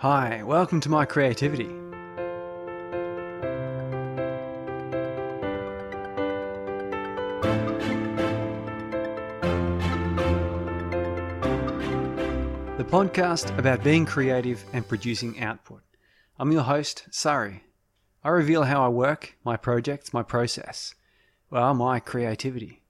[0.00, 1.66] Hi, welcome to my creativity.
[12.76, 15.82] The podcast about being creative and producing output.
[16.38, 17.64] I'm your host, Sari.
[18.22, 20.94] I reveal how I work, my projects, my process.
[21.50, 22.84] Well, my creativity.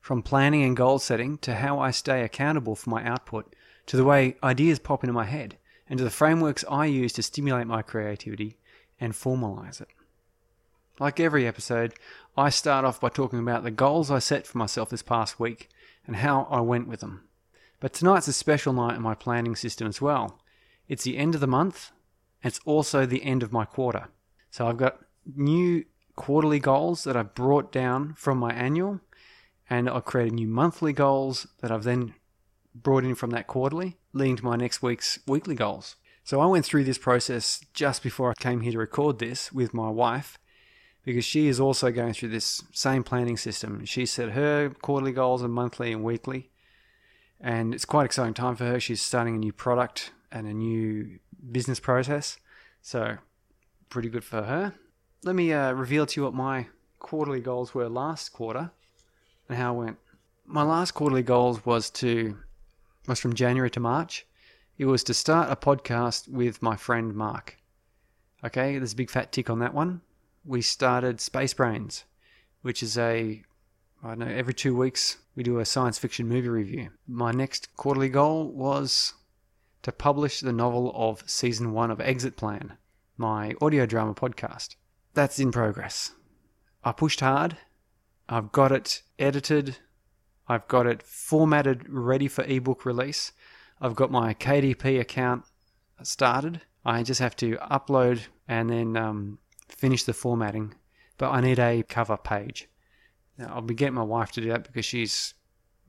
[0.00, 3.52] From planning and goal setting to how I stay accountable for my output
[3.86, 5.58] to the way ideas pop into my head
[5.92, 8.56] and to the frameworks I use to stimulate my creativity
[8.98, 9.88] and formalize it.
[10.98, 11.92] Like every episode,
[12.34, 15.68] I start off by talking about the goals I set for myself this past week
[16.06, 17.28] and how I went with them.
[17.78, 20.40] But tonight's a special night in my planning system as well.
[20.88, 21.90] It's the end of the month,
[22.42, 24.08] and it's also the end of my quarter.
[24.50, 24.98] So I've got
[25.36, 25.84] new
[26.16, 29.02] quarterly goals that I've brought down from my annual,
[29.68, 32.14] and I've created new monthly goals that I've then
[32.74, 35.96] brought in from that quarterly, leading to my next week's weekly goals.
[36.24, 39.74] So I went through this process just before I came here to record this with
[39.74, 40.38] my wife
[41.04, 43.84] because she is also going through this same planning system.
[43.84, 46.50] She set her quarterly goals and monthly and weekly,
[47.40, 48.78] and it's quite exciting time for her.
[48.78, 51.18] She's starting a new product and a new
[51.50, 52.38] business process,
[52.80, 53.16] so
[53.88, 54.74] pretty good for her.
[55.24, 56.68] Let me uh, reveal to you what my
[57.00, 58.70] quarterly goals were last quarter
[59.48, 59.98] and how it went.
[60.46, 62.36] My last quarterly goals was to
[63.06, 64.26] was from January to March.
[64.78, 67.58] It was to start a podcast with my friend Mark.
[68.44, 70.00] Okay, there's a big fat tick on that one.
[70.44, 72.04] We started Space Brains,
[72.62, 73.42] which is a
[74.04, 76.90] I don't know, every two weeks we do a science fiction movie review.
[77.06, 79.14] My next quarterly goal was
[79.82, 82.78] to publish the novel of season one of Exit Plan,
[83.16, 84.74] my audio drama podcast.
[85.14, 86.12] That's in progress.
[86.82, 87.58] I pushed hard.
[88.28, 89.78] I've got it edited.
[90.52, 93.32] I've got it formatted, ready for ebook release.
[93.80, 95.44] I've got my KDP account
[96.02, 96.60] started.
[96.84, 100.74] I just have to upload and then um, finish the formatting.
[101.16, 102.68] But I need a cover page.
[103.38, 105.32] Now, I'll be getting my wife to do that because she's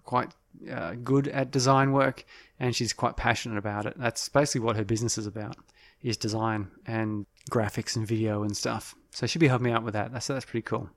[0.05, 0.31] quite
[0.71, 2.23] uh, good at design work
[2.57, 3.95] and she's quite passionate about it.
[3.97, 5.57] That's basically what her business is about:
[6.01, 8.95] is design and graphics and video and stuff.
[9.11, 10.13] So she'll be helping me out with that.
[10.13, 10.89] That's that's pretty cool.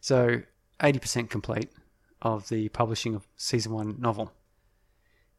[0.00, 0.40] So
[0.80, 1.70] 80% complete
[2.24, 4.32] of the publishing of season one novel.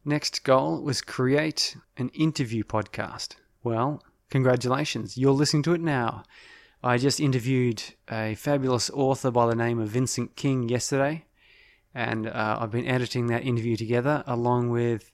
[0.04, 3.34] Next goal was create an interview podcast.
[3.62, 6.22] Well, congratulations, you're listening to it now.
[6.82, 11.24] I just interviewed a fabulous author by the name of Vincent King yesterday,
[11.92, 15.10] and uh, I've been editing that interview together along with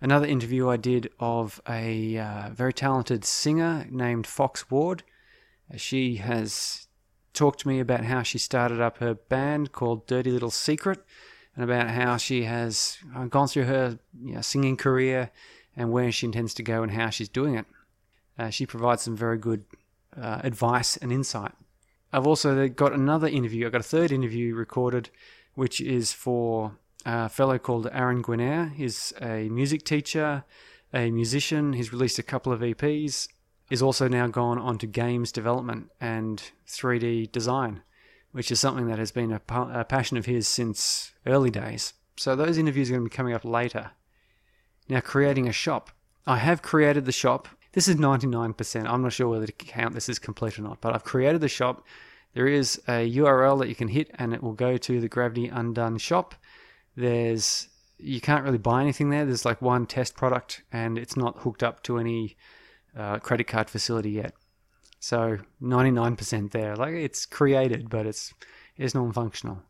[0.00, 5.04] another interview I did of a uh, very talented singer named Fox Ward.
[5.76, 6.88] She has
[7.32, 11.04] talked to me about how she started up her band called Dirty Little Secret
[11.54, 15.30] and about how she has uh, gone through her you know, singing career
[15.76, 17.66] and where she intends to go and how she's doing it.
[18.38, 19.64] Uh, she provides some very good
[20.16, 21.52] uh, advice and insight.
[22.12, 25.08] I've also got another interview, I've got a third interview recorded,
[25.54, 26.76] which is for
[27.06, 28.74] a fellow called Aaron Guinair.
[28.74, 30.44] He's a music teacher,
[30.92, 31.72] a musician.
[31.72, 33.28] He's released a couple of EPs.
[33.72, 37.80] Is also now gone on to games development and 3D design,
[38.30, 41.94] which is something that has been a, a passion of his since early days.
[42.18, 43.92] So those interviews are going to be coming up later.
[44.90, 45.90] Now, creating a shop.
[46.26, 47.48] I have created the shop.
[47.72, 48.86] This is 99%.
[48.86, 51.48] I'm not sure whether to count this as complete or not, but I've created the
[51.48, 51.86] shop.
[52.34, 55.48] There is a URL that you can hit and it will go to the Gravity
[55.48, 56.34] Undone shop.
[56.94, 59.24] There's you can't really buy anything there.
[59.24, 62.36] There's like one test product and it's not hooked up to any
[62.96, 64.34] uh, credit card facility yet.
[65.00, 66.76] So 99% there.
[66.76, 68.32] Like it's created, but it's
[68.76, 69.62] it's non-functional.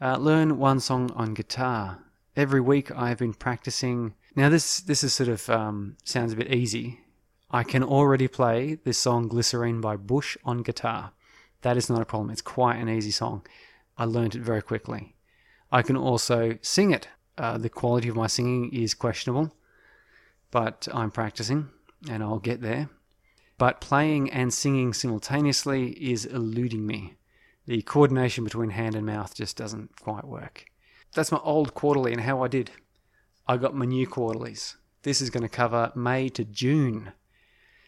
[0.00, 1.98] Uh, learn one song on guitar.
[2.36, 4.14] Every week I've been practicing.
[4.36, 7.00] Now this this is sort of um, sounds a bit easy.
[7.50, 11.12] I can already play this song Glycerine by Bush on guitar.
[11.62, 12.30] That is not a problem.
[12.30, 13.44] It's quite an easy song.
[13.98, 15.16] I learned it very quickly.
[15.72, 17.08] I can also sing it.
[17.36, 19.52] Uh, the quality of my singing is questionable,
[20.50, 21.70] but I'm practicing
[22.08, 22.88] and I'll get there.
[23.58, 27.14] But playing and singing simultaneously is eluding me.
[27.66, 30.64] The coordination between hand and mouth just doesn't quite work.
[31.14, 32.70] That's my old quarterly and how I did.
[33.46, 34.76] I got my new quarterlies.
[35.02, 37.12] This is going to cover May to June.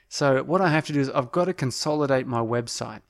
[0.09, 3.01] So, what I have to do is I've got to consolidate my website.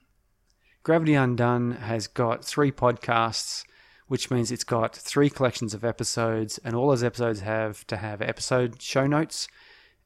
[0.82, 3.65] Gravity Undone has got three podcasts,
[4.06, 8.21] which means it's got three collections of episodes, and all those episodes have to have
[8.21, 9.49] episode show notes.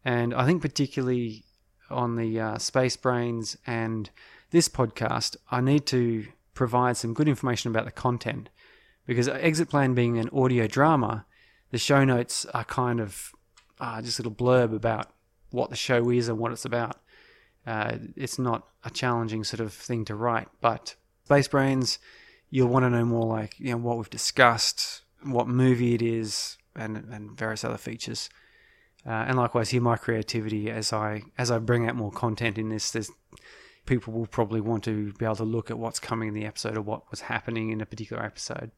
[0.06, 1.42] And I think, particularly
[1.90, 4.08] on the uh, Space Brains and
[4.52, 8.48] this podcast, I need to provide some good information about the content.
[9.04, 11.26] Because Exit Plan being an audio drama,
[11.72, 13.32] the show notes are kind of
[13.80, 15.10] uh, just a little blurb about
[15.50, 17.00] what the show is and what it's about.
[17.66, 20.94] Uh, it's not a challenging sort of thing to write, but
[21.24, 21.98] Space Brains,
[22.48, 26.58] you'll want to know more like you know what we've discussed, what movie it is,
[26.76, 28.30] and and various other features.
[29.06, 32.70] Uh, and likewise, here, my creativity as I as I bring out more content in
[32.70, 32.90] this.
[32.90, 33.10] There's
[33.86, 36.76] people will probably want to be able to look at what's coming in the episode
[36.76, 38.72] or what was happening in a particular episode.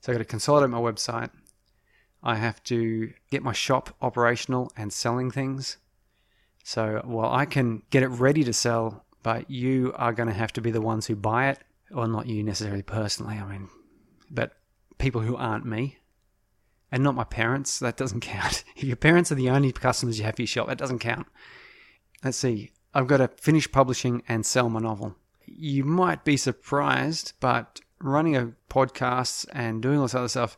[0.00, 1.30] So I've got to consolidate my website.
[2.22, 5.78] I have to get my shop operational and selling things.
[6.64, 10.52] So while I can get it ready to sell, but you are going to have
[10.54, 11.58] to be the ones who buy it,
[11.92, 13.36] or not you necessarily personally.
[13.36, 13.68] I mean,
[14.30, 14.52] but
[14.98, 15.98] people who aren't me,
[16.96, 17.78] and not my parents.
[17.78, 18.64] That doesn't count.
[18.76, 21.26] If your parents are the only customers you have for your shop, that doesn't count.
[22.24, 22.70] Let's see.
[22.94, 25.14] I've got to finish publishing and sell my novel.
[25.44, 30.56] You might be surprised, but running a podcast and doing all this other stuff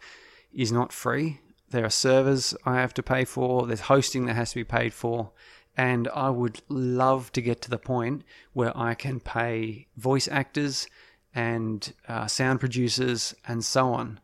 [0.53, 1.41] is not free.
[1.71, 4.95] There are servers I have to pay for, there's hosting that has to be paid
[4.95, 5.33] for,
[5.77, 10.87] and I would love to get to the point where I can pay voice actors
[11.35, 14.21] and uh, sound producers and so on.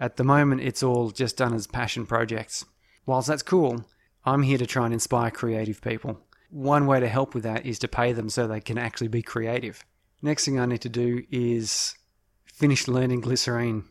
[0.00, 2.64] At the moment, it's all just done as passion projects.
[3.04, 3.84] Whilst that's cool,
[4.24, 6.18] I'm here to try and inspire creative people.
[6.48, 9.20] One way to help with that is to pay them so they can actually be
[9.20, 9.84] creative.
[10.22, 11.94] Next thing I need to do is
[12.46, 13.84] finish learning Glycerine,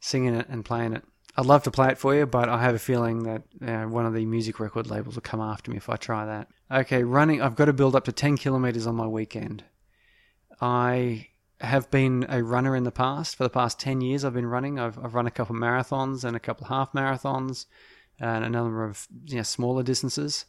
[0.00, 1.04] singing it and playing it.
[1.36, 4.06] I'd love to play it for you, but I have a feeling that uh, one
[4.06, 6.48] of the music record labels will come after me if I try that.
[6.72, 9.62] Okay, running, I've got to build up to 10 kilometers on my weekend.
[10.60, 11.28] I
[11.60, 13.36] have been a runner in the past.
[13.36, 14.78] For the past 10 years, I've been running.
[14.78, 17.66] I've, I've run a couple of marathons and a couple of half marathons
[18.18, 20.46] and a number of you know, smaller distances.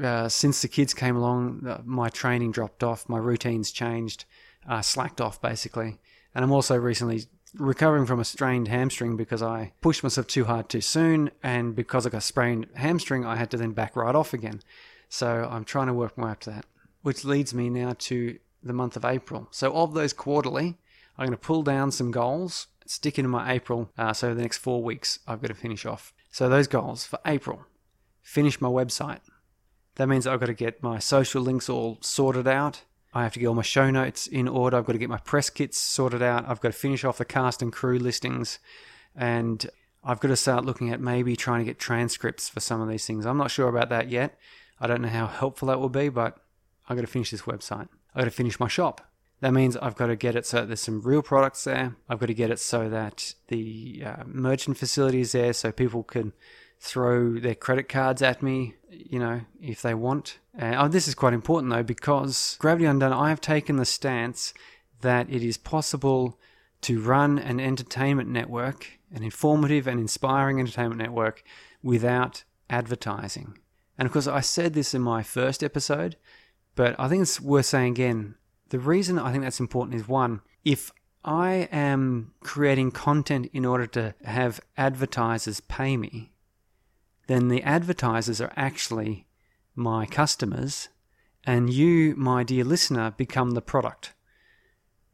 [0.00, 4.24] Uh, since the kids came along, my training dropped off, my routines changed,
[4.68, 5.98] uh, slacked off basically.
[6.34, 10.68] And I'm also recently recovering from a strained hamstring because I pushed myself too hard
[10.68, 11.30] too soon.
[11.42, 14.60] And because I got sprained hamstring, I had to then back right off again.
[15.08, 16.66] So I'm trying to work my way up to that.
[17.02, 19.48] Which leads me now to the month of April.
[19.50, 20.76] So of those quarterly,
[21.16, 23.90] I'm going to pull down some goals, stick into my April.
[23.96, 26.12] Uh, so the next four weeks, I've got to finish off.
[26.30, 27.64] So those goals for April,
[28.22, 29.20] finish my website.
[29.96, 32.82] That means I've got to get my social links all sorted out.
[33.12, 34.76] I have to get all my show notes in order.
[34.76, 36.48] I've got to get my press kits sorted out.
[36.48, 38.58] I've got to finish off the cast and crew listings.
[39.16, 39.68] And
[40.04, 43.06] I've got to start looking at maybe trying to get transcripts for some of these
[43.06, 43.26] things.
[43.26, 44.38] I'm not sure about that yet.
[44.78, 46.38] I don't know how helpful that will be, but
[46.88, 47.88] I've got to finish this website.
[48.18, 49.00] I've got to finish my shop.
[49.42, 51.94] That means I've got to get it so there's some real products there.
[52.08, 56.02] I've got to get it so that the uh, merchant facility is there so people
[56.02, 56.32] can
[56.80, 60.40] throw their credit cards at me, you know, if they want.
[60.60, 64.52] Oh, this is quite important though because Gravity Undone, I have taken the stance
[65.00, 66.40] that it is possible
[66.80, 71.44] to run an entertainment network, an informative and inspiring entertainment network,
[71.84, 73.58] without advertising.
[73.96, 76.16] And of course, I said this in my first episode,
[76.78, 78.36] but I think it's worth saying again.
[78.68, 80.92] The reason I think that's important is one, if
[81.24, 86.30] I am creating content in order to have advertisers pay me,
[87.26, 89.26] then the advertisers are actually
[89.74, 90.88] my customers,
[91.44, 94.14] and you, my dear listener, become the product.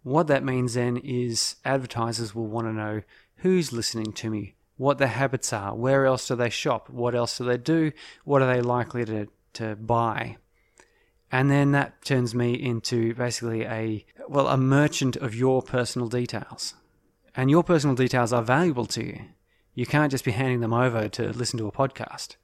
[0.03, 3.01] What that means then is advertisers will want to know
[3.37, 7.39] who's listening to me, what their habits are, where else do they shop, what else
[7.39, 7.91] do they do,
[8.25, 10.37] what are they likely to, to buy.
[11.35, 16.75] And then that turns me into basically a well a merchant of your personal details.
[17.35, 19.21] And your personal details are valuable to you.
[19.75, 22.37] You can't just be handing them over to listen to a podcast.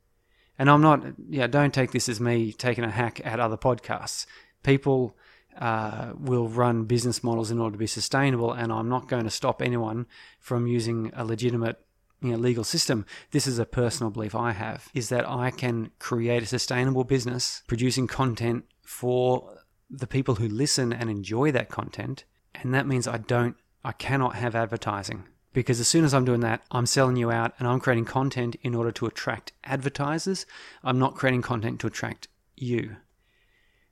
[0.58, 4.26] And I'm not, yeah, don't take this as me taking a hack at other podcasts.
[4.64, 5.16] People
[5.56, 9.30] uh, will run business models in order to be sustainable, and I'm not going to
[9.30, 10.06] stop anyone
[10.40, 11.76] from using a legitimate
[12.20, 13.06] you know, legal system.
[13.30, 17.62] This is a personal belief I have, is that I can create a sustainable business
[17.68, 22.24] producing content for the people who listen and enjoy that content.
[22.56, 25.28] And that means I don't, I cannot have advertising.
[25.52, 28.56] Because as soon as I'm doing that, I'm selling you out and I'm creating content
[28.62, 30.44] in order to attract advertisers.
[30.82, 32.96] I'm not creating content to attract you.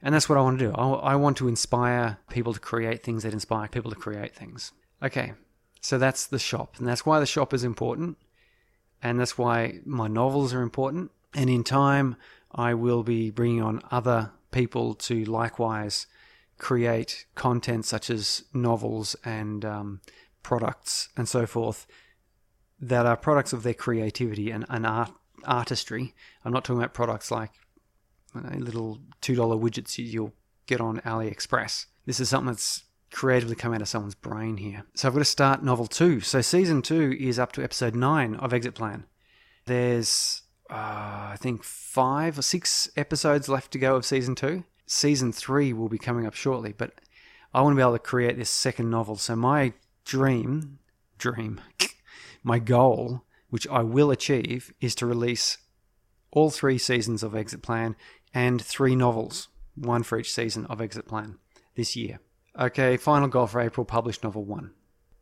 [0.02, 0.72] And that's what I want to do.
[0.74, 4.72] I, want to inspire people to create things that inspire people to create things.
[5.00, 5.32] Okay,
[5.80, 6.74] so that's the shop.
[6.78, 8.18] And that's why the shop is important.
[9.00, 11.12] And that's why my novels are important.
[11.34, 12.16] And in time,
[12.52, 16.06] I will be bringing on other people to likewise
[16.58, 20.00] create content such as novels and um,
[20.42, 21.86] products and so forth
[22.80, 25.12] that are products of their creativity and, and art,
[25.44, 26.14] artistry.
[26.44, 27.50] I'm not talking about products like
[28.34, 30.34] little $2 widgets you'll
[30.66, 31.86] get on AliExpress.
[32.06, 34.84] This is something that's creatively come out of someone's brain here.
[34.94, 36.20] So I've got to start novel two.
[36.20, 39.06] So season two is up to episode nine of Exit Plan.
[39.66, 44.64] There's uh, I think five or six episodes left to go of season two.
[44.86, 46.92] Season three will be coming up shortly, but
[47.54, 49.16] I want to be able to create this second novel.
[49.16, 49.72] So my
[50.04, 50.78] dream,
[51.16, 51.60] dream,
[52.42, 55.58] my goal, which I will achieve, is to release
[56.30, 57.96] all three seasons of Exit Plan
[58.34, 61.38] and three novels, one for each season of Exit Plan
[61.74, 62.20] this year.
[62.58, 64.72] Okay, final goal for April publish novel one.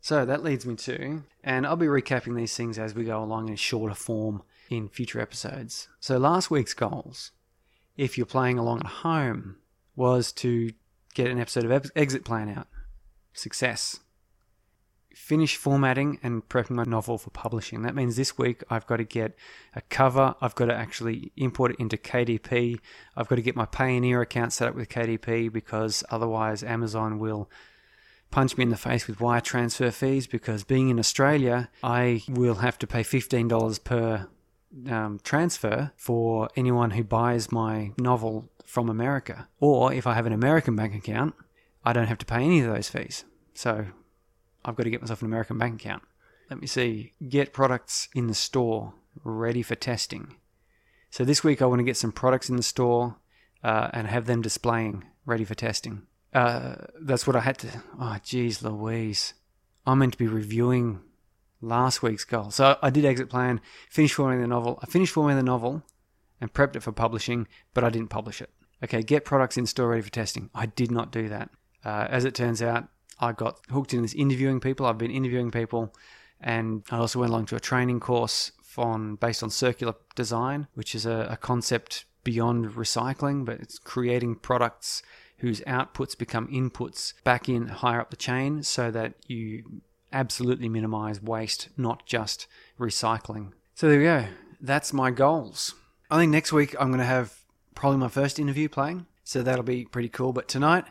[0.01, 3.49] So that leads me to, and I'll be recapping these things as we go along
[3.49, 5.89] in a shorter form in future episodes.
[6.01, 7.33] So last week's goals,
[7.97, 9.57] if you're playing along at home,
[9.95, 10.73] was to
[11.15, 12.69] get an episode of Exit Plan out.
[13.33, 14.01] Success
[15.17, 17.83] finish formatting and prepping my novel for publishing.
[17.83, 19.35] That means this week I've got to get
[19.75, 22.79] a cover, I've got to actually import it into KDP,
[23.17, 27.51] I've got to get my Payoneer account set up with KDP because otherwise Amazon will
[28.31, 32.57] punch me in the face with wire transfer fees because being in Australia, I will
[32.57, 34.29] have to pay $15 per
[34.89, 39.49] um, transfer for anyone who buys my novel from America.
[39.61, 41.35] Or if I have an American bank account,
[41.85, 43.25] I don't have to pay any of those fees.
[43.55, 43.87] So
[44.65, 46.03] I've got to get myself an American bank account.
[46.51, 47.13] Let me see.
[47.29, 50.37] Get products in the store ready for testing.
[51.11, 53.17] So this week I want to get some products in the store
[53.65, 56.03] uh, and have them displaying ready for testing.
[56.33, 57.83] Uh, that's what I had to.
[57.99, 59.35] Oh, geez, Louise.
[59.87, 61.01] I'm meant to be reviewing
[61.61, 62.51] last week's goal.
[62.51, 63.61] So I did exit plan,
[63.91, 64.79] finished forming the novel.
[64.83, 65.83] I finished forming the novel
[66.41, 68.51] and prepped it for publishing, but I didn't publish it.
[68.85, 70.51] Okay, get products in store ready for testing.
[70.55, 71.51] I did not do that.
[71.85, 74.85] Uh, as it turns out, I got hooked in this interviewing people.
[74.85, 75.95] I've been interviewing people,
[76.41, 80.95] and I also went along to a training course on based on circular design, which
[80.95, 85.03] is a, a concept beyond recycling, but it's creating products
[85.39, 89.81] whose outputs become inputs back in higher up the chain, so that you
[90.17, 92.47] absolutely minimize waste, not just
[92.81, 93.53] recycling.
[93.75, 94.25] So there we go.
[94.61, 95.75] That's my goals.
[96.11, 97.35] I think next week I'm going to have
[97.75, 100.33] probably my first interview playing, so that'll be pretty cool.
[100.33, 100.87] But tonight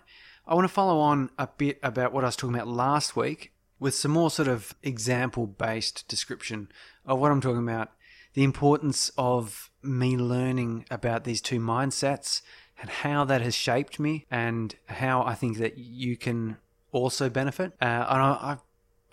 [0.46, 3.52] I want to follow on a bit about what I was talking about last week
[3.80, 6.70] with some more sort of example based description
[7.06, 7.92] of what I'm talking about.
[8.36, 12.42] The importance of me learning about these two mindsets
[12.80, 16.58] and how that has shaped me and how I think that you can
[16.92, 17.72] also benefit.
[17.82, 18.58] Uh, and I,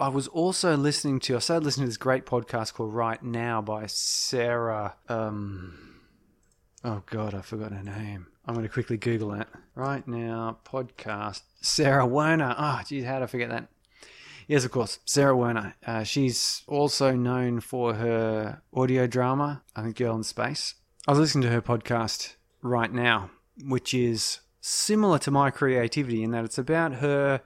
[0.00, 3.62] I was also listening to, I started listening to this great podcast called Write Now
[3.62, 4.94] by Sarah.
[5.08, 6.00] Um,
[6.84, 8.26] oh God, I forgot her name.
[8.46, 9.46] I'm going to quickly Google it.
[9.74, 10.58] Write Now.
[10.64, 12.54] Podcast Sarah Werner.
[12.58, 13.68] Ah, oh, geez, how did I forget that?
[14.48, 15.76] Yes, of course, Sarah Werner.
[15.86, 20.74] Uh, she's also known for her audio drama, I think Girl in Space.
[21.06, 23.30] I was listening to her podcast Write Now,
[23.64, 27.40] which is similar to my creativity in that it's about her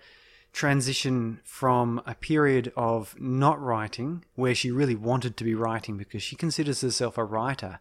[0.56, 6.22] transition from a period of not writing, where she really wanted to be writing because
[6.22, 7.78] she considers herself a writer,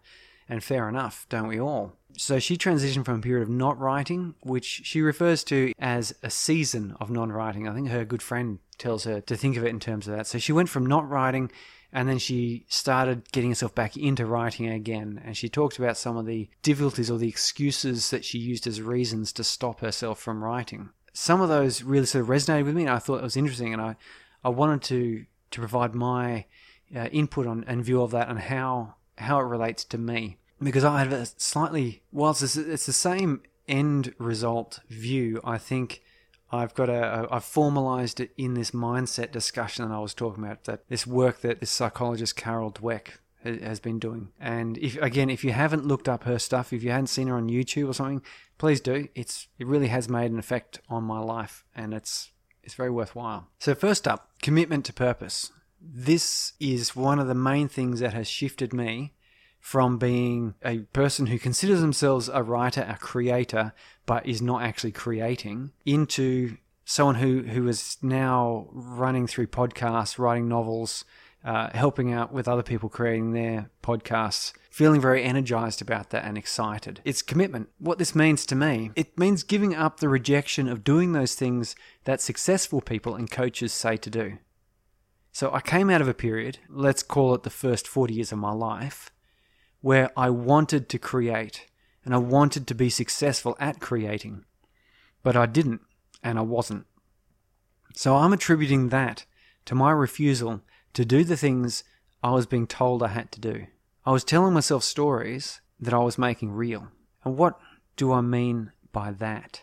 [0.50, 1.94] and fair enough, don't we all?
[2.18, 6.30] So she transitioned from a period of not writing, which she refers to as a
[6.30, 7.66] season of non writing.
[7.66, 10.28] I think her good friend tells her to think of it in terms of that.
[10.28, 11.52] So she went from not writing
[11.94, 15.22] and then she started getting herself back into writing again.
[15.24, 18.82] And she talked about some of the difficulties or the excuses that she used as
[18.82, 20.90] reasons to stop herself from writing.
[21.18, 23.72] Some of those really sort of resonated with me, and I thought it was interesting.
[23.72, 23.96] And I,
[24.44, 26.46] I wanted to, to provide my
[26.96, 30.84] uh, input on and view of that and how, how it relates to me because
[30.84, 36.02] I have a slightly, whilst it's, it's the same end result view, I think
[36.52, 40.66] I've got a, I've formalized it in this mindset discussion that I was talking about,
[40.66, 44.30] that this work that this psychologist Carol Dweck has been doing.
[44.40, 47.36] And if again, if you haven't looked up her stuff, if you hadn't seen her
[47.36, 48.22] on YouTube or something,
[48.58, 49.08] please do.
[49.16, 52.32] It's it really has made an effect on my life, and it's
[52.64, 53.48] it's very worthwhile.
[53.60, 55.52] So first up, commitment to purpose.
[55.80, 59.14] This is one of the main things that has shifted me
[59.60, 63.74] from being a person who considers themselves a writer, a creator,
[64.06, 70.48] but is not actually creating, into someone who, who is now running through podcasts, writing
[70.48, 71.04] novels,
[71.46, 76.40] uh, helping out with other people creating their podcasts, feeling very energized about that and
[76.40, 77.02] excited.
[77.06, 77.70] It's commitment.
[77.78, 81.76] What this means to me, it means giving up the rejection of doing those things
[82.06, 84.40] that successful people and coaches say to do.
[85.32, 88.40] So I came out of a period, let's call it the first 40 years of
[88.40, 89.12] my life,
[89.82, 91.68] where I wanted to create
[92.04, 94.46] and I wanted to be successful at creating,
[95.22, 95.82] but I didn't
[96.24, 96.88] and I wasn't.
[97.94, 99.26] So I'm attributing that
[99.66, 100.62] to my refusal
[100.96, 101.84] to do the things
[102.24, 103.68] I was being told I had to do.
[104.06, 106.88] I was telling myself stories that I was making real.
[107.24, 107.60] And what
[107.98, 109.62] do I mean by that?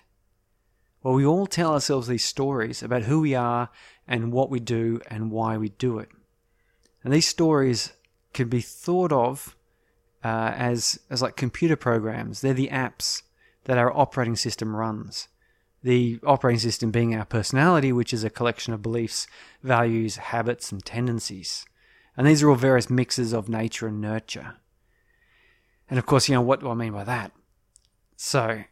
[1.03, 3.71] Well, we all tell ourselves these stories about who we are
[4.07, 6.11] and what we do and why we do it.
[7.03, 7.93] And these stories
[8.33, 9.57] can be thought of
[10.23, 12.41] uh, as as like computer programs.
[12.41, 13.23] They're the apps
[13.65, 15.29] that our operating system runs.
[15.83, 19.27] The operating system being our personality, which is a collection of beliefs,
[19.63, 21.65] values, habits, and tendencies.
[22.17, 24.57] And these are all various mixes of nature and nurture.
[25.89, 27.33] And of course, you know, what do I mean by that?
[28.17, 28.65] So,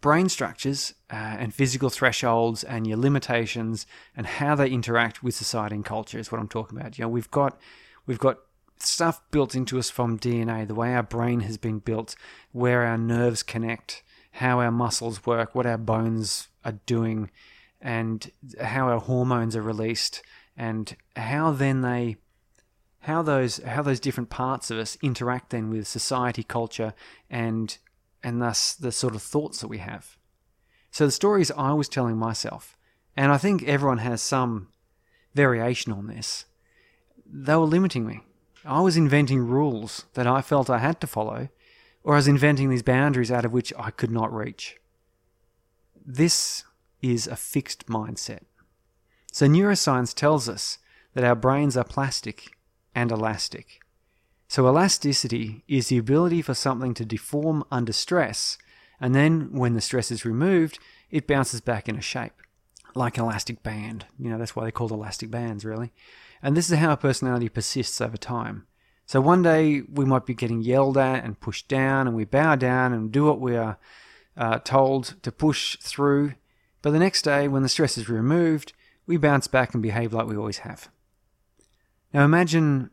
[0.00, 5.76] brain structures uh, and physical thresholds and your limitations and how they interact with society
[5.76, 6.98] and culture is what I'm talking about.
[6.98, 7.58] You know, we've got
[8.06, 8.38] we've got
[8.78, 12.14] stuff built into us from DNA, the way our brain has been built,
[12.50, 17.30] where our nerves connect, how our muscles work, what our bones are doing,
[17.80, 20.22] and how our hormones are released,
[20.56, 22.16] and how then they
[23.00, 26.94] how those how those different parts of us interact then with society, culture,
[27.28, 27.78] and
[28.22, 30.16] and thus the sort of thoughts that we have.
[30.90, 32.76] So the stories I was telling myself,
[33.16, 34.68] and I think everyone has some
[35.34, 36.44] variation on this,
[37.26, 38.20] they were limiting me.
[38.64, 41.48] I was inventing rules that I felt I had to follow,
[42.04, 44.76] or I was inventing these boundaries out of which I could not reach.
[46.04, 46.64] This
[47.00, 48.40] is a fixed mindset.
[49.32, 50.78] So, neuroscience tells us
[51.14, 52.52] that our brains are plastic
[52.94, 53.80] and elastic.
[54.48, 58.58] So, elasticity is the ability for something to deform under stress,
[59.00, 60.78] and then when the stress is removed,
[61.10, 62.34] it bounces back in a shape,
[62.94, 64.06] like an elastic band.
[64.18, 65.92] You know, that's why they're called elastic bands, really.
[66.42, 68.66] And this is how a personality persists over time.
[69.12, 72.56] So one day we might be getting yelled at and pushed down, and we bow
[72.56, 73.76] down and do what we are
[74.38, 76.32] uh, told to push through.
[76.80, 78.72] But the next day, when the stress is removed,
[79.06, 80.88] we bounce back and behave like we always have.
[82.14, 82.88] Now imagine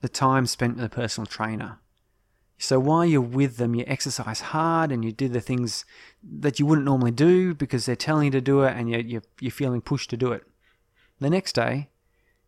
[0.00, 1.80] the time spent with a personal trainer.
[2.56, 5.84] So while you're with them, you exercise hard and you do the things
[6.22, 9.24] that you wouldn't normally do because they're telling you to do it and you're, you're,
[9.40, 10.44] you're feeling pushed to do it.
[11.18, 11.88] The next day,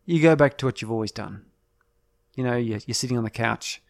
[0.05, 1.46] you go back to what you've always done.
[2.37, 3.81] You know, you're, you're sitting on the couch,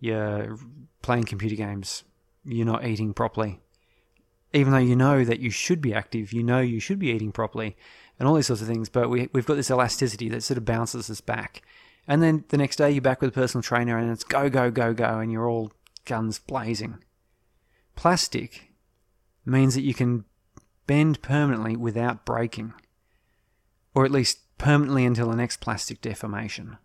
[0.00, 0.56] you're
[1.02, 2.02] playing computer games,
[2.46, 3.60] you're not eating properly.
[4.54, 7.30] Even though you know that you should be active, you know you should be eating
[7.30, 7.76] properly,
[8.18, 10.64] and all these sorts of things, but we, we've got this elasticity that sort of
[10.64, 11.60] bounces us back.
[12.08, 14.70] And then the next day you're back with a personal trainer and it's go, go,
[14.70, 15.70] go, go, and you're all
[16.06, 17.04] guns blazing.
[17.96, 18.72] Plastic
[19.44, 20.24] means that you can
[20.86, 22.72] bend permanently without breaking,
[23.94, 26.78] or at least permanently until the next plastic deformation.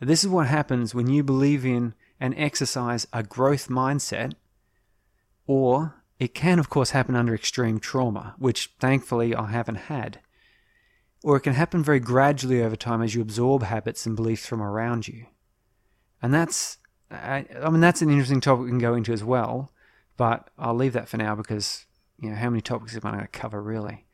[0.00, 4.34] This is what happens when you believe in and exercise a growth mindset,
[5.46, 10.20] or it can, of course, happen under extreme trauma, which thankfully I haven't had.
[11.22, 14.62] Or it can happen very gradually over time as you absorb habits and beliefs from
[14.62, 15.26] around you.
[16.22, 16.78] And that's,
[17.10, 19.72] I, I mean, that's an interesting topic we can go into as well,
[20.16, 21.86] but I'll leave that for now because,
[22.18, 24.06] you know, how many topics am I going to cover really?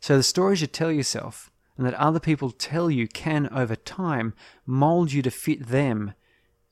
[0.00, 4.34] So the stories you tell yourself and that other people tell you can, over time,
[4.66, 6.14] mold you to fit them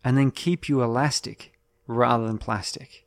[0.04, 1.52] and then keep you elastic
[1.86, 3.06] rather than plastic.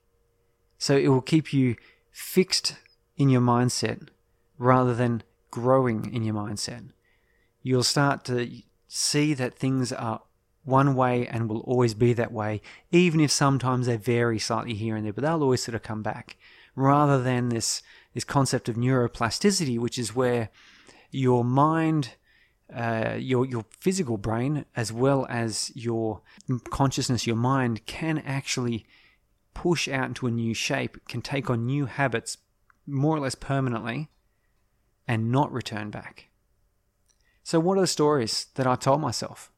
[0.77, 1.75] So it will keep you
[2.12, 2.75] fixed
[3.17, 4.08] in your mindset
[4.58, 6.89] rather than growing in your mindset.
[7.62, 8.49] You'll start to
[8.88, 10.21] see that things are
[10.63, 14.95] one way and will always be that way, even if sometimes they vary slightly here
[14.95, 16.38] and there, but they'll always sort of come back.
[16.75, 17.82] Rather than this,
[18.13, 20.49] this concept of neuroplasticity, which is where
[21.12, 22.15] your mind,
[22.74, 26.21] uh, your your physical brain, as well as your
[26.69, 28.86] consciousness, your mind can actually
[29.54, 32.38] push out into a new shape, can take on new habits
[32.88, 34.10] more or less permanently,
[35.08, 36.30] and not return back.
[37.43, 39.52] So, what are the stories that I told myself?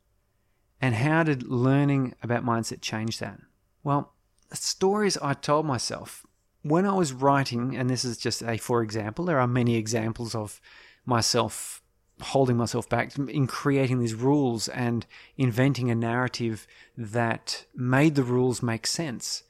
[0.82, 3.40] And how did learning about mindset change that?
[3.84, 4.14] Well,
[4.50, 6.26] the stories I told myself
[6.62, 10.34] when I was writing, and this is just a for example, there are many examples
[10.34, 10.60] of
[11.06, 11.82] myself
[12.22, 15.06] holding myself back in creating these rules and
[15.38, 19.44] inventing a narrative that made the rules make sense.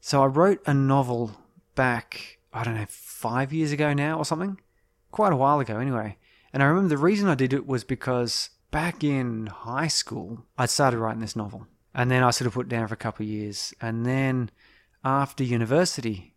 [0.00, 1.32] So I wrote a novel
[1.74, 4.60] back, I don't know, five years ago now or something.
[5.10, 6.16] Quite a while ago, anyway.
[6.52, 10.66] And I remember the reason I did it was because back in high school, I
[10.66, 11.66] started writing this novel.
[11.94, 13.72] And then I sort of put it down for a couple of years.
[13.80, 14.50] And then
[15.04, 16.34] after university,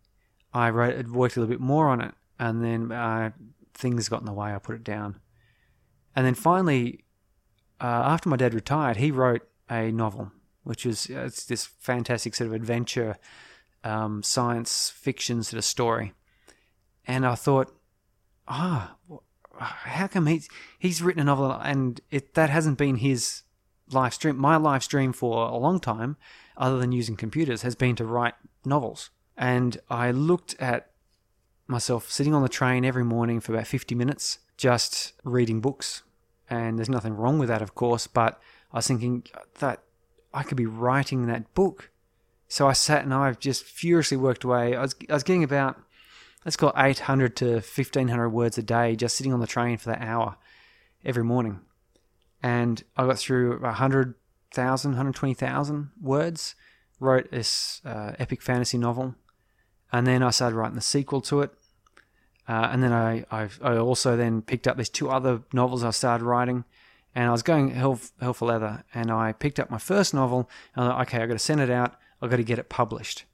[0.54, 2.14] I wrote, worked a little bit more on it.
[2.38, 3.32] And then I
[3.78, 4.52] things got in the way.
[4.54, 5.20] I put it down.
[6.14, 7.04] And then finally,
[7.80, 10.32] uh, after my dad retired, he wrote a novel,
[10.64, 13.16] which is uh, it's this fantastic sort of adventure,
[13.84, 16.12] um, science fiction sort of story.
[17.06, 17.72] And I thought,
[18.48, 19.22] ah, oh,
[19.58, 23.42] how come he's he's written a novel and it that hasn't been his
[23.90, 24.36] live stream?
[24.36, 26.16] My live stream for a long time,
[26.56, 29.10] other than using computers, has been to write novels.
[29.36, 30.90] And I looked at
[31.68, 36.02] myself sitting on the train every morning for about 50 minutes, just reading books.
[36.50, 38.40] And there's nothing wrong with that, of course, but
[38.72, 39.24] I was thinking
[39.58, 39.82] that
[40.32, 41.90] I could be writing that book.
[42.48, 44.74] So I sat and I just furiously worked away.
[44.74, 45.78] I was, I was getting about,
[46.44, 49.90] let's call it 800 to 1500 words a day just sitting on the train for
[49.90, 50.36] that hour
[51.04, 51.60] every morning.
[52.42, 56.54] And I got through 100,000, 120,000 words,
[57.00, 59.14] wrote this uh, epic fantasy novel,
[59.92, 61.52] and then I started writing the sequel to it.
[62.48, 65.90] Uh, and then I, I, I also then picked up these two other novels I
[65.90, 66.64] started writing,
[67.14, 68.84] and I was going hell, hell for leather.
[68.94, 71.60] And I picked up my first novel, and I thought, okay, I've got to send
[71.60, 71.96] it out.
[72.22, 73.24] I've got to get it published.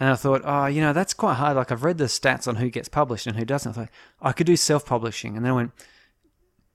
[0.00, 1.56] And I thought, oh, you know, that's quite hard.
[1.56, 3.72] Like I've read the stats on who gets published and who doesn't.
[3.72, 3.88] I thought
[4.22, 5.72] I could do self-publishing, and then I went,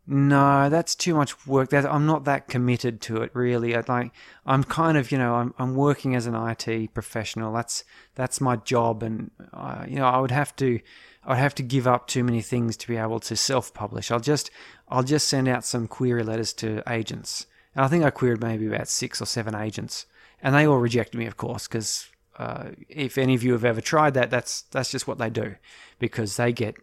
[0.06, 1.70] no, that's too much work.
[1.70, 3.74] That I'm not that committed to it really.
[3.74, 4.12] I like
[4.46, 7.54] I'm kind of you know I'm I'm working as an IT professional.
[7.54, 10.82] That's that's my job, and uh, you know I would have to
[11.26, 14.12] I'd have to give up too many things to be able to self-publish.
[14.12, 14.52] I'll just
[14.90, 18.68] I'll just send out some query letters to agents, and I think I queried maybe
[18.68, 20.06] about six or seven agents,
[20.42, 23.82] and they all rejected me, of course, because uh, if any of you have ever
[23.82, 25.56] tried that, that's that's just what they do,
[26.00, 26.76] because they get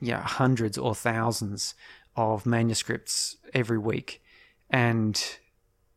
[0.00, 1.74] yeah hundreds or thousands
[2.16, 4.22] of manuscripts every week,
[4.70, 5.38] and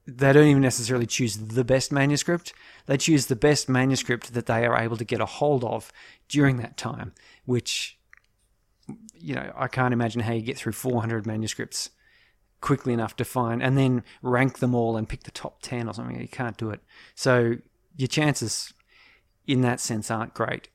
[0.08, 2.54] they don't even necessarily choose the best manuscript.
[2.86, 5.92] They choose the best manuscript that they are able to get a hold of
[6.28, 7.14] during that time,
[7.46, 7.98] which,
[9.14, 11.90] you know, I can't imagine how you get through 400 manuscripts
[12.60, 15.94] quickly enough to find and then rank them all and pick the top 10 or
[15.94, 16.20] something.
[16.20, 16.82] You can't do it.
[17.16, 17.56] So
[17.96, 18.74] your chances
[19.46, 20.70] in that sense aren't great.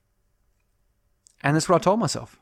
[1.43, 2.39] And that's what I told myself.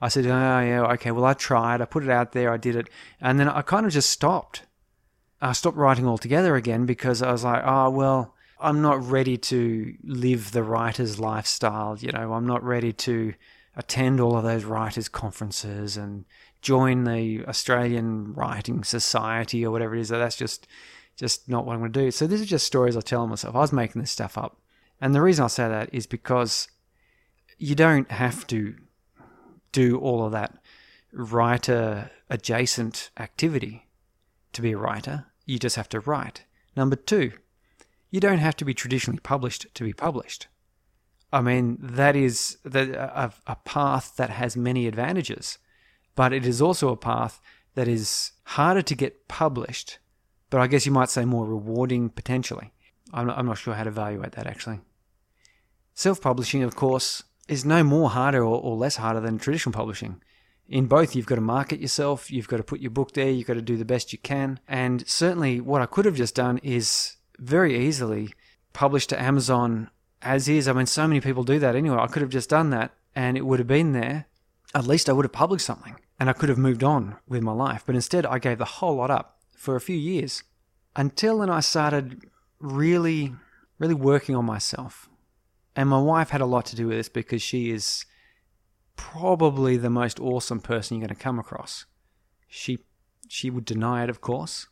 [0.00, 1.80] I said, oh, yeah, okay, well, I tried.
[1.80, 2.52] I put it out there.
[2.52, 2.88] I did it.
[3.20, 4.62] And then I kind of just stopped.
[5.40, 9.94] I stopped writing altogether again because I was like, oh, well, I'm not ready to
[10.02, 11.96] live the writer's lifestyle.
[11.98, 13.34] You know, I'm not ready to
[13.76, 16.24] attend all of those writers' conferences and
[16.62, 20.08] join the Australian Writing Society or whatever it is.
[20.08, 20.66] That's just
[21.16, 22.10] just not what I'm going to do.
[22.10, 23.56] So these are just stories I tell myself.
[23.56, 24.58] I was making this stuff up,
[25.00, 26.68] and the reason I say that is because
[27.58, 28.74] you don't have to
[29.72, 30.58] do all of that
[31.12, 33.86] writer adjacent activity
[34.52, 35.26] to be a writer.
[35.44, 36.44] You just have to write.
[36.76, 37.32] Number two,
[38.10, 40.48] you don't have to be traditionally published to be published.
[41.32, 45.58] I mean, that is the, a, a path that has many advantages,
[46.14, 47.40] but it is also a path
[47.74, 49.98] that is harder to get published,
[50.50, 52.72] but I guess you might say more rewarding potentially.
[53.12, 54.80] I'm not, I'm not sure how to evaluate that actually.
[55.94, 60.22] Self publishing, of course, is no more harder or, or less harder than traditional publishing.
[60.68, 63.46] In both, you've got to market yourself, you've got to put your book there, you've
[63.46, 64.58] got to do the best you can.
[64.66, 68.34] And certainly, what I could have just done is very easily
[68.72, 69.90] publish to Amazon
[70.22, 70.68] as is.
[70.68, 71.98] I mean, so many people do that anyway.
[71.98, 74.26] I could have just done that and it would have been there.
[74.74, 77.52] At least I would have published something and I could have moved on with my
[77.52, 77.84] life.
[77.86, 80.42] But instead, I gave the whole lot up for a few years
[80.94, 83.34] until then I started really,
[83.78, 85.08] really working on myself
[85.76, 88.06] and my wife had a lot to do with this because she is
[88.96, 91.84] probably the most awesome person you're going to come across.
[92.48, 92.78] She
[93.28, 94.68] she would deny it, of course,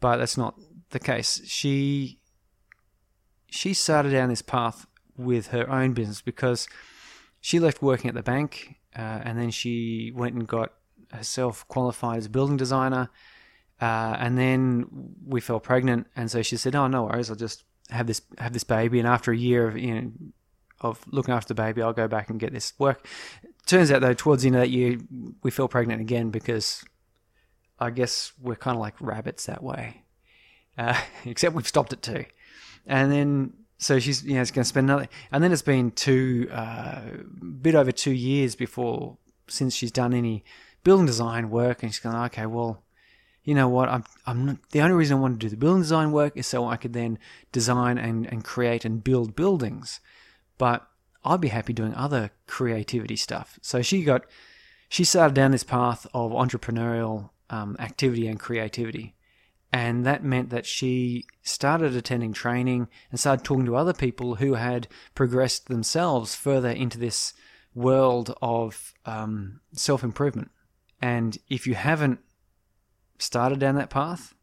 [0.00, 0.58] but that's not
[0.92, 1.42] the case.
[1.44, 2.18] She
[3.48, 6.68] she started down this path with her own business because
[7.40, 10.72] she left working at the bank uh, and then she went and got
[11.12, 13.10] herself qualified as a building designer.
[13.80, 14.86] Uh, and then
[15.26, 18.52] we fell pregnant, and so she said, "Oh, no worries, I'll just have this have
[18.52, 20.12] this baby, and after a year of you know
[20.80, 23.06] of looking after the baby, I'll go back and get this work.
[23.66, 24.98] Turns out though, towards the end of that year,
[25.42, 26.84] we fell pregnant again because
[27.78, 30.01] I guess we're kind of like rabbits that way,
[30.78, 32.24] uh, except we've stopped it too.
[32.86, 36.48] And then so she's you know going to spend another, and then it's been two
[36.52, 37.00] uh,
[37.60, 39.16] bit over two years before
[39.48, 40.44] since she's done any
[40.84, 42.82] building design work, and she's going okay, well
[43.44, 45.82] you know what, I'm, I'm not, the only reason I want to do the building
[45.82, 47.18] design work is so I could then
[47.50, 50.00] design and, and create and build buildings.
[50.58, 50.86] But
[51.24, 53.58] I'd be happy doing other creativity stuff.
[53.60, 54.24] So she got,
[54.88, 59.14] she started down this path of entrepreneurial um, activity and creativity.
[59.72, 64.54] And that meant that she started attending training and started talking to other people who
[64.54, 67.32] had progressed themselves further into this
[67.74, 70.50] world of um, self improvement.
[71.00, 72.20] And if you haven't
[73.18, 74.34] started down that path,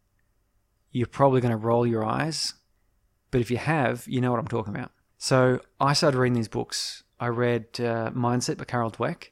[0.91, 2.55] you're probably going to roll your eyes.
[3.31, 4.91] But if you have, you know what I'm talking about.
[5.17, 7.03] So I started reading these books.
[7.19, 9.25] I read uh, Mindset by Carol Dweck.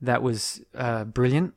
[0.00, 1.54] That was uh, brilliant.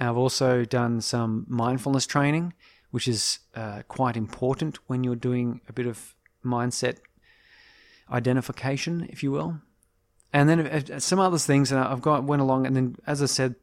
[0.00, 2.54] I've also done some mindfulness training,
[2.94, 6.98] which is uh, quite important when you're doing a bit of mindset
[8.08, 9.58] identification, if you will.
[10.32, 13.26] And then uh, some other things, and I've got went along, and then as I
[13.26, 13.56] said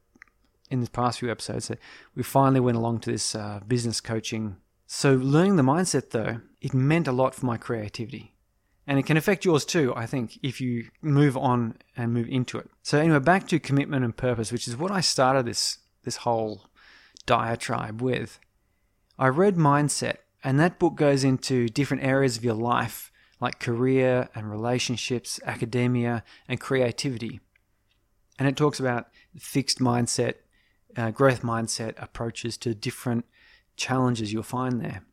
[0.69, 1.71] in the past few episodes
[2.13, 4.57] we finally went along to this uh, business coaching.
[4.85, 8.35] So, learning the mindset though it meant a lot for my creativity.
[8.85, 12.57] And it can affect yours too, I think, if you move on and move into
[12.57, 12.69] it.
[12.83, 16.67] So anyway, back to commitment and purpose, which is what I started this this whole
[17.25, 18.37] diatribe with.
[19.21, 24.29] I read Mindset, and that book goes into different areas of your life, like career
[24.33, 27.39] and relationships, academia, and creativity.
[28.39, 30.37] And it talks about fixed mindset,
[30.97, 33.25] uh, growth mindset approaches to different
[33.77, 35.03] challenges you'll find there.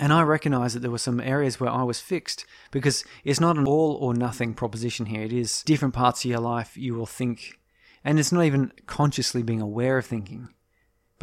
[0.00, 3.56] And I recognize that there were some areas where I was fixed because it's not
[3.56, 5.22] an all or nothing proposition here.
[5.22, 7.60] It is different parts of your life you will think,
[8.02, 10.48] and it's not even consciously being aware of thinking,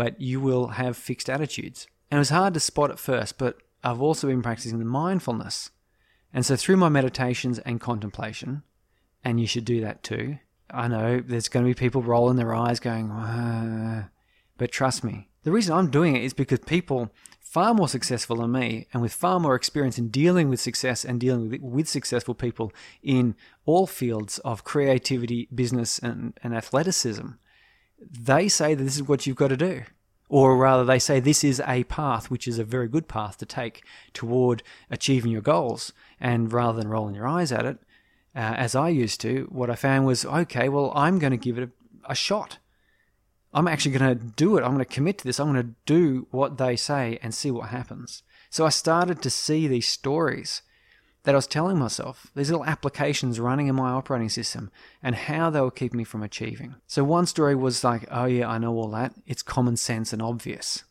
[0.01, 1.85] but you will have fixed attitudes.
[2.09, 5.69] And it was hard to spot at first, but I've also been practicing the mindfulness.
[6.33, 8.63] And so through my meditations and contemplation,
[9.23, 10.39] and you should do that too.
[10.71, 13.09] I know there's going to be people rolling their eyes going,
[14.57, 18.53] but trust me, the reason I'm doing it is because people far more successful than
[18.53, 22.33] me and with far more experience in dealing with success and dealing with, with successful
[22.33, 23.35] people in
[23.67, 27.27] all fields of creativity, business, and, and athleticism,
[28.09, 29.83] they say that this is what you've got to do.
[30.29, 33.45] Or rather, they say this is a path, which is a very good path to
[33.45, 33.83] take
[34.13, 35.91] toward achieving your goals.
[36.21, 37.79] And rather than rolling your eyes at it,
[38.33, 41.57] uh, as I used to, what I found was okay, well, I'm going to give
[41.57, 41.69] it
[42.07, 42.59] a, a shot.
[43.53, 44.61] I'm actually going to do it.
[44.61, 45.37] I'm going to commit to this.
[45.37, 48.23] I'm going to do what they say and see what happens.
[48.49, 50.61] So I started to see these stories
[51.23, 54.71] that I was telling myself, these little applications running in my operating system,
[55.03, 56.75] and how they were keeping me from achieving.
[56.87, 59.13] So one story was like, oh yeah, I know all that.
[59.27, 60.83] It's common sense and obvious.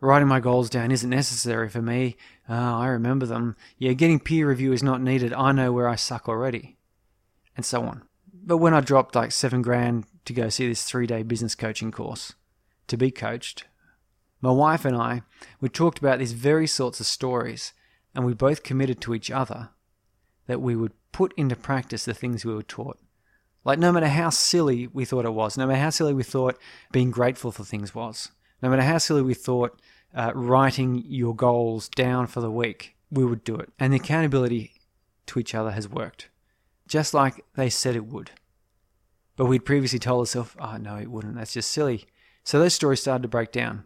[0.00, 2.16] Writing my goals down isn't necessary for me.
[2.48, 3.56] Oh, I remember them.
[3.78, 5.32] Yeah, getting peer review is not needed.
[5.32, 6.76] I know where I suck already.
[7.56, 8.02] And so on.
[8.32, 11.92] But when I dropped like seven grand to go see this three day business coaching
[11.92, 12.34] course
[12.86, 13.64] to be coached.
[14.40, 15.22] My wife and I,
[15.60, 17.72] we talked about these very sorts of stories,
[18.14, 19.70] and we both committed to each other
[20.46, 22.98] that we would put into practice the things we were taught.
[23.64, 26.58] Like, no matter how silly we thought it was, no matter how silly we thought
[26.92, 28.30] being grateful for things was,
[28.62, 29.80] no matter how silly we thought
[30.14, 33.70] uh, writing your goals down for the week, we would do it.
[33.78, 34.72] And the accountability
[35.26, 36.28] to each other has worked,
[36.86, 38.32] just like they said it would.
[39.36, 41.34] But we'd previously told ourselves, oh, no, it wouldn't.
[41.34, 42.04] That's just silly.
[42.44, 43.84] So those stories started to break down.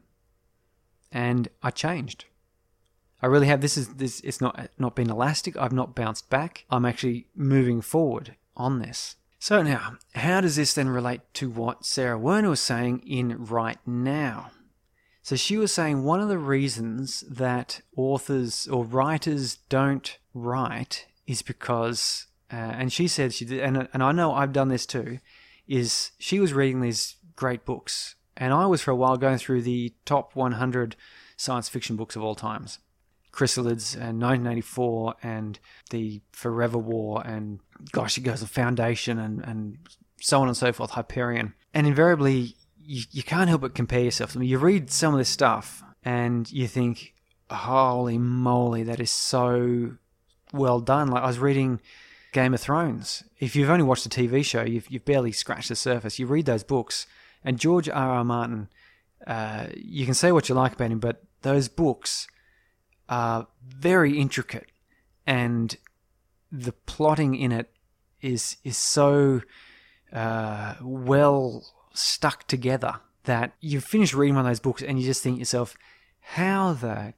[1.10, 2.26] And I changed.
[3.20, 3.60] I really have.
[3.60, 4.20] This is this.
[4.20, 5.56] It's not not been elastic.
[5.56, 6.64] I've not bounced back.
[6.70, 9.16] I'm actually moving forward on this.
[9.40, 13.78] So now, how does this then relate to what Sarah Werner was saying in Write
[13.86, 14.50] Now?
[15.22, 21.42] So she was saying one of the reasons that authors or writers don't write is
[21.42, 25.18] because, uh, and she said she did, and and I know I've done this too,
[25.66, 29.62] is she was reading these great books, and I was for a while going through
[29.62, 30.96] the top 100
[31.36, 32.78] science fiction books of all times.
[33.32, 35.58] Chrysalids and 1984 and
[35.90, 37.60] the Forever War and
[37.92, 39.78] gosh, it goes the Foundation and, and
[40.20, 41.54] so on and so forth, Hyperion.
[41.74, 44.36] And invariably, you, you can't help but compare yourself.
[44.36, 47.14] I mean, you read some of this stuff and you think,
[47.50, 49.92] holy moly, that is so
[50.52, 51.08] well done.
[51.08, 51.80] Like I was reading
[52.32, 53.24] Game of Thrones.
[53.38, 56.18] If you've only watched the TV show, you've, you've barely scratched the surface.
[56.18, 57.06] You read those books,
[57.44, 58.10] and George R.
[58.10, 58.24] R.
[58.24, 58.68] Martin,
[59.26, 62.26] uh, you can say what you like about him, but those books
[63.08, 64.70] are very intricate,
[65.26, 65.76] and
[66.50, 67.70] the plotting in it
[68.20, 69.42] is is so
[70.12, 75.22] uh, well stuck together that you finish reading one of those books and you just
[75.22, 75.76] think to yourself,
[76.20, 77.14] how the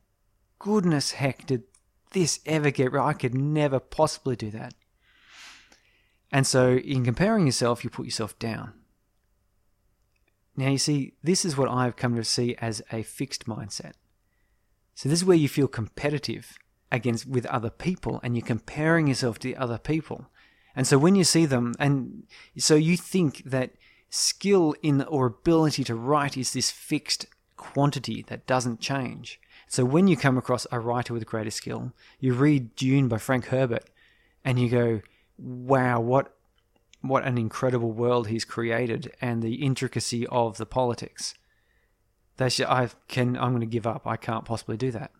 [0.59, 1.63] goodness heck did
[2.13, 3.09] this ever get right?
[3.09, 4.75] I could never possibly do that.
[6.33, 8.73] And so, in comparing yourself, you put yourself down.
[10.57, 13.93] Now, you see, this is what I've come to see as a fixed mindset.
[15.01, 16.59] So, this is where you feel competitive
[16.93, 20.27] against with other people and you're comparing yourself to other people.
[20.77, 22.25] And so, when you see them, and
[22.59, 23.71] so you think that
[24.11, 27.25] skill in or ability to write is this fixed
[27.57, 29.41] quantity that doesn't change.
[29.69, 33.47] So, when you come across a writer with greater skill, you read Dune by Frank
[33.47, 33.89] Herbert
[34.45, 35.01] and you go,
[35.39, 36.37] wow, what
[37.01, 41.37] what an incredible world he's created and the intricacy of the politics.
[42.41, 44.07] That's I can I'm going to give up.
[44.07, 45.11] I can't possibly do that.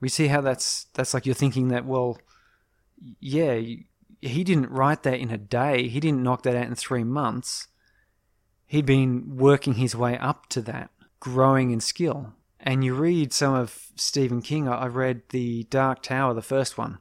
[0.00, 2.18] We see how that's that's like you're thinking that well,
[3.20, 5.86] yeah, he didn't write that in a day.
[5.86, 7.68] He didn't knock that out in three months.
[8.66, 12.32] He'd been working his way up to that, growing in skill.
[12.58, 14.66] And you read some of Stephen King.
[14.66, 16.98] I read The Dark Tower, the first one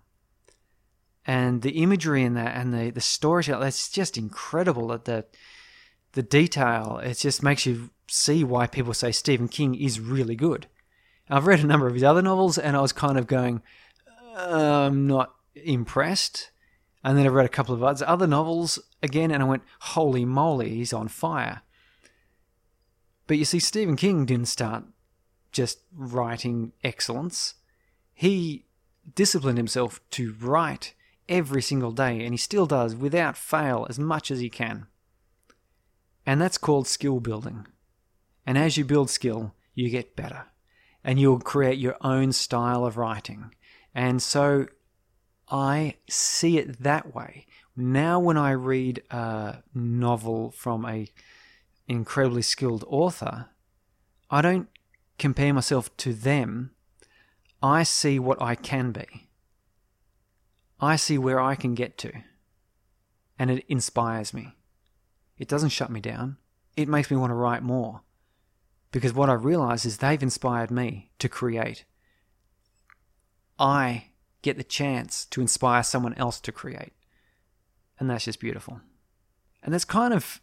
[1.26, 5.26] and the imagery in that and the the storytelling that's just incredible that the
[6.14, 10.68] the detail it just makes you see why people say Stephen King is really good
[11.30, 13.62] I've read a number of his other novels, and I was kind of going,
[14.36, 16.52] uh, I'm not impressed.
[17.04, 20.70] And then I read a couple of other novels again, and I went, holy moly,
[20.76, 21.62] he's on fire.
[23.28, 24.84] But you see, Stephen King didn't start
[25.52, 27.56] just writing excellence.
[28.14, 28.66] He
[29.16, 30.94] disciplined himself to write
[31.30, 34.88] every single day, and he still does without fail as much as he can.
[36.26, 37.68] And that's called skill building.
[38.46, 40.46] And as you build skill, you get better.
[41.04, 43.54] And you'll create your own style of writing.
[43.94, 44.68] And so
[45.50, 47.46] I see it that way.
[47.76, 51.08] Now, when I read a novel from a
[51.88, 53.50] incredibly skilled author,
[54.30, 54.70] I don't
[55.20, 56.72] compare myself to them.
[57.62, 59.30] I see what I can be.
[60.80, 62.12] I see where I can get to.
[63.40, 64.56] And it inspires me.
[65.38, 66.38] It doesn't shut me down.
[66.76, 68.02] It makes me want to write more.
[68.92, 71.86] Because what I realize is they've inspired me to create.
[73.58, 74.06] I
[74.42, 76.94] get the chance to inspire someone else to create.
[78.00, 78.82] And that's just beautiful.
[79.64, 80.42] And that's kind of,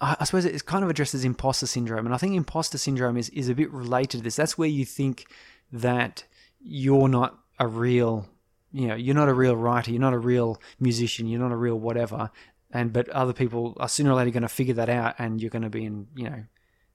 [0.00, 2.06] I suppose it kind of addresses imposter syndrome.
[2.06, 4.36] And I think imposter syndrome is, is a bit related to this.
[4.36, 5.26] That's where you think
[5.72, 6.24] that
[6.60, 8.28] you're not a real,
[8.72, 11.56] you know, you're not a real writer, you're not a real musician, you're not a
[11.56, 12.30] real whatever.
[12.76, 15.50] And, but other people are sooner or later going to figure that out and you're
[15.50, 16.44] going to be in, you know,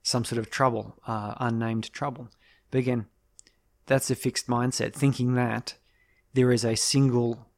[0.04, 2.28] some sort of trouble, uh, unnamed trouble.
[2.70, 3.06] But again,
[3.86, 5.74] that's a fixed mindset, thinking that
[6.34, 7.48] there is a single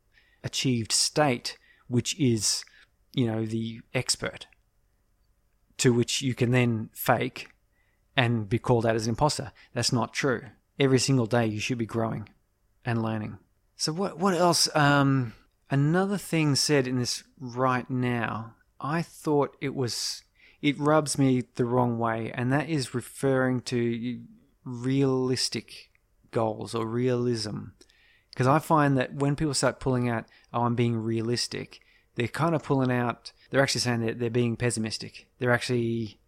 [0.42, 2.64] achieved state which is,
[3.12, 4.46] you know, the expert,
[5.76, 7.48] to which you can then fake
[8.16, 9.52] and be called out as an imposter.
[9.74, 10.44] That's not true.
[10.80, 12.30] Every single day you should be growing
[12.86, 13.38] and learning.
[13.76, 14.74] So what what else?
[14.74, 15.34] Um,
[15.70, 20.22] another thing said in this Write Now, I thought it was
[20.62, 24.20] it rubs me the wrong way, and that is referring to
[24.64, 25.90] realistic
[26.30, 27.64] goals or realism.
[28.30, 30.24] Because I find that when people start pulling out,
[30.54, 31.80] oh, I'm being realistic,
[32.14, 35.26] they're kind of pulling out, they're actually saying that they're being pessimistic.
[35.38, 36.18] They're actually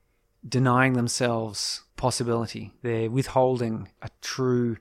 [0.46, 2.74] denying themselves possibility.
[2.82, 4.76] They're withholding a true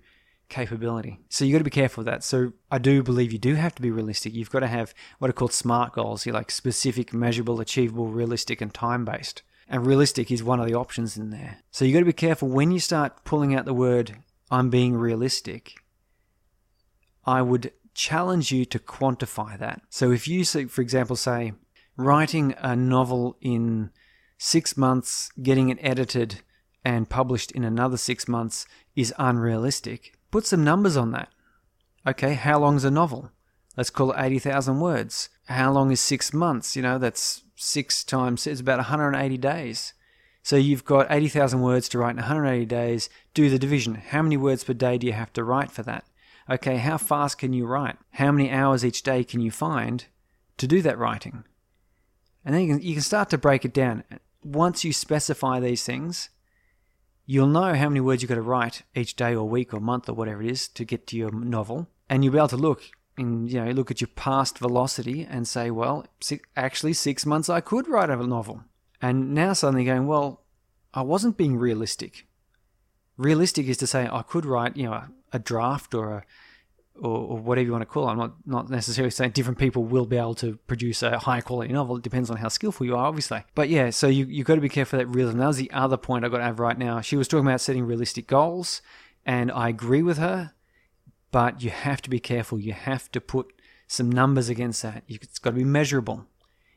[0.49, 1.19] capability.
[1.29, 2.23] So you got to be careful of that.
[2.23, 4.33] So I do believe you do have to be realistic.
[4.33, 6.25] You've got to have what are called SMART goals.
[6.25, 9.41] You're like specific, measurable, achievable, realistic, and time based.
[9.67, 11.57] And realistic is one of the options in there.
[11.71, 14.17] So you got to be careful when you start pulling out the word
[14.51, 15.73] I'm being realistic.
[17.25, 19.81] I would challenge you to quantify that.
[19.89, 21.53] So if you, for example, say
[21.97, 23.89] writing a novel in
[24.37, 26.41] six months, getting it edited
[26.83, 31.29] and published in another six months is unrealistic, put some numbers on that.
[32.05, 33.31] Okay, how long's a novel?
[33.77, 35.29] Let's call it 80,000 words.
[35.45, 36.75] How long is six months?
[36.75, 39.93] You know, that's six times, it's about 180 days.
[40.43, 43.09] So you've got 80,000 words to write in 180 days.
[43.33, 43.95] Do the division.
[43.95, 46.03] How many words per day do you have to write for that?
[46.49, 47.95] Okay, how fast can you write?
[48.11, 50.03] How many hours each day can you find
[50.57, 51.45] to do that writing?
[52.43, 54.03] And then you can, you can start to break it down.
[54.43, 56.27] Once you specify these things,
[57.25, 60.07] you'll know how many words you've got to write each day or week or month
[60.07, 61.87] or whatever it is to get to your novel.
[62.09, 62.83] And you'll be able to look
[63.17, 66.05] and you know look at your past velocity and say, well,
[66.55, 68.63] actually six months I could write a novel.
[69.01, 70.41] And now suddenly going, well,
[70.93, 72.27] I wasn't being realistic.
[73.17, 76.23] Realistic is to say I could write, you know, a, a draft or a
[77.01, 78.11] or, or, whatever you want to call it.
[78.11, 81.73] I'm not, not necessarily saying different people will be able to produce a high quality
[81.73, 81.97] novel.
[81.97, 83.43] It depends on how skillful you are, obviously.
[83.53, 85.39] But yeah, so you, you've got to be careful that realism.
[85.39, 87.01] That was the other point I've got to have Write Now.
[87.01, 88.81] She was talking about setting realistic goals,
[89.25, 90.53] and I agree with her,
[91.31, 92.59] but you have to be careful.
[92.59, 93.51] You have to put
[93.87, 95.03] some numbers against that.
[95.07, 96.25] It's got to be measurable.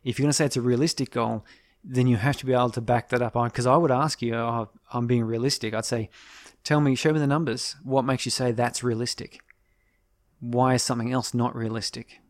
[0.04, 1.44] If you're going to say it's a realistic goal,
[1.84, 3.48] then you have to be able to back that up on.
[3.48, 5.74] Because I would ask you, oh, I'm being realistic.
[5.74, 6.10] I'd say,
[6.64, 7.76] tell me, show me the numbers.
[7.82, 9.40] What makes you say that's realistic?
[10.40, 12.20] Why is something else not realistic?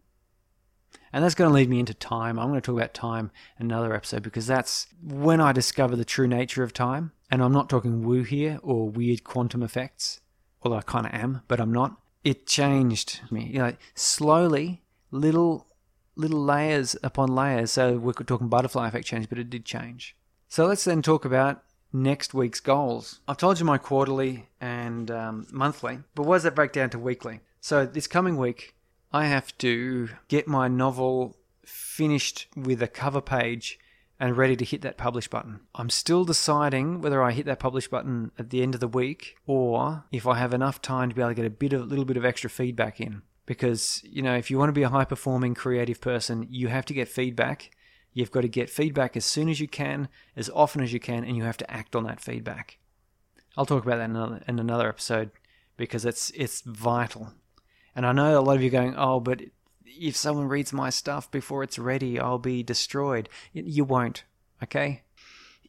[1.13, 2.39] And that's going to lead me into time.
[2.39, 6.29] I'm going to talk about time another episode because that's when I discover the true
[6.29, 7.13] nature of time.
[7.31, 10.21] And I'm not talking woo here or weird quantum effects,
[10.63, 11.97] although I kind of am, but I'm not.
[12.25, 13.47] It changed me.
[13.47, 15.67] You know, slowly, little
[16.17, 17.73] little layers upon layers.
[17.73, 20.17] So we're talking butterfly effect change, but it did change.
[20.49, 23.21] So let's then talk about next week's goals.
[23.29, 26.99] I've told you my quarterly and um, monthly, but what does that break down to
[26.99, 27.41] weekly?
[27.69, 28.75] So this coming week,
[29.13, 33.79] I have to get my novel finished with a cover page
[34.19, 35.61] and ready to hit that publish button.
[35.75, 39.37] I'm still deciding whether I hit that publish button at the end of the week
[39.47, 41.85] or if I have enough time to be able to get a bit of a
[41.85, 44.89] little bit of extra feedback in because you know if you want to be a
[44.89, 47.71] high performing creative person you have to get feedback
[48.15, 51.23] you've got to get feedback as soon as you can as often as you can
[51.23, 52.79] and you have to act on that feedback
[53.59, 55.33] I'll talk about that in another, in another episode
[55.77, 57.35] because it's it's vital.
[57.99, 59.43] And I know a lot of you going, oh, but
[59.85, 63.29] if someone reads my stuff before it's ready, I'll be destroyed.
[63.53, 64.23] You won't,
[64.63, 65.03] okay?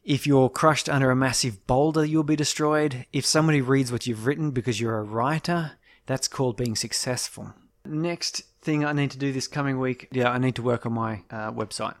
[0.04, 3.04] If you're crushed under a massive boulder, you'll be destroyed.
[3.12, 5.72] If somebody reads what you've written because you're a writer,
[6.06, 7.52] that's called being successful.
[7.84, 10.92] Next thing I need to do this coming week, yeah, I need to work on
[10.92, 11.96] my uh, website.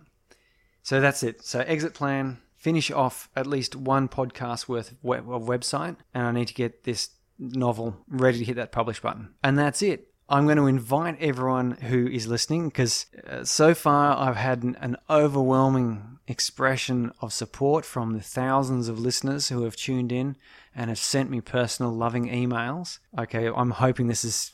[0.84, 1.44] So that's it.
[1.44, 6.46] So exit plan, finish off at least one podcast worth of website, and I need
[6.46, 9.30] to get this novel ready to hit that publish button.
[9.42, 10.06] And that's it.
[10.30, 14.76] I'm going to invite everyone who is listening because uh, so far I've had an,
[14.80, 20.36] an, overwhelming expression of support from the thousands of listeners who have tuned in
[20.72, 23.00] and have sent me personal loving emails.
[23.18, 24.52] Okay, I'm hoping this is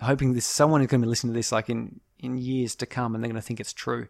[0.00, 2.86] hoping this someone is going to be listening to this like in in years to
[2.86, 4.08] come and they're going to think it's true.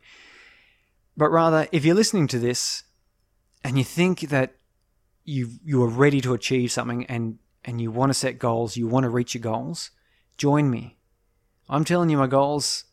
[1.17, 2.85] But rather, if you're listening to this
[3.65, 4.55] and you think that
[5.25, 8.87] you you are ready to achieve something and and you want to set goals, you
[8.87, 9.91] want to reach your goals,
[10.37, 10.95] join me
[11.69, 12.85] I'm telling you my goals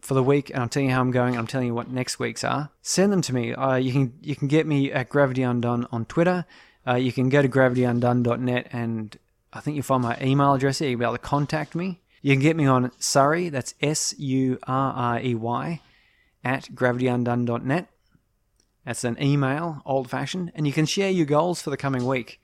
[0.00, 1.36] for the week, and I'm telling you how I'm going.
[1.36, 2.70] I'm telling you what next week's are.
[2.82, 3.54] Send them to me.
[3.54, 6.44] Uh, you can you can get me at Gravity Undone on Twitter.
[6.86, 9.16] Uh, you can go to gravityundone.net, and
[9.52, 10.88] I think you'll find my email address there.
[10.88, 12.00] You'll be able to contact me.
[12.22, 13.48] You can get me on Surrey.
[13.48, 15.80] That's S U R R E Y
[16.44, 17.88] at gravityundone.net.
[18.84, 22.40] That's an email, old fashioned, and you can share your goals for the coming week,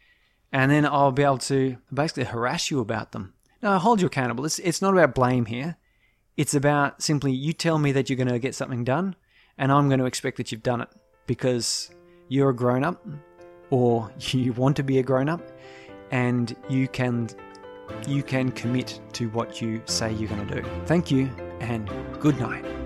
[0.53, 3.34] and then I'll be able to basically harass you about them.
[3.65, 4.45] No, hold you accountable.
[4.45, 5.77] It's, it's not about blame here.
[6.37, 9.17] It's about simply you tell me that you're going to get something done,
[9.57, 10.89] and I'm going to expect that you've done it
[11.27, 11.91] because
[12.29, 13.03] you're a grown up
[13.71, 15.41] or you want to be a grown up
[16.11, 17.29] and you can
[18.07, 20.69] you can commit to what you say you're going to do.
[20.85, 21.91] Thank you and
[22.21, 22.84] good night.